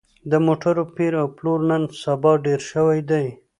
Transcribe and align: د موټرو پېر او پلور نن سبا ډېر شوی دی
د 0.31 0.33
موټرو 0.45 0.83
پېر 0.95 1.13
او 1.21 1.27
پلور 1.37 1.59
نن 1.69 1.83
سبا 2.03 2.31
ډېر 2.45 2.59
شوی 2.71 2.99
دی 3.09 3.25